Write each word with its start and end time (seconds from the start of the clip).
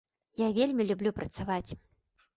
Я 0.43 0.47
вельмі 0.59 0.87
люблю 0.93 1.13
працаваць. 1.19 1.71